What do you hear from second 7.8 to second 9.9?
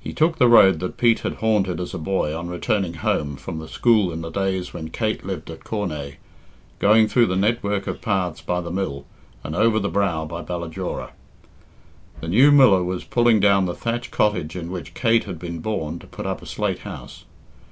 of paths by the mill, and over the